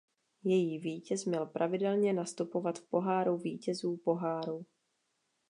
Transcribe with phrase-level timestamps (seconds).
[0.43, 4.65] Její vítěz měl pravidelně nastupovat v Poháru vítězů pohárů.